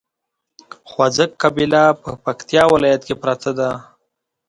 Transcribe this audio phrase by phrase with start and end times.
[0.89, 3.71] خواځک قبيله په پکتیا ولايت کې پراته دي